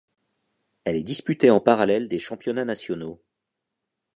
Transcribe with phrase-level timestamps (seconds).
[0.83, 3.21] Elle est disputée en parallèle des championnats nationaux.